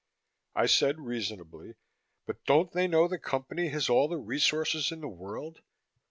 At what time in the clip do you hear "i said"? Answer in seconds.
0.55-0.99